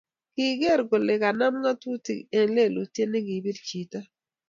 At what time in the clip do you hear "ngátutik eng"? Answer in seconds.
1.61-2.53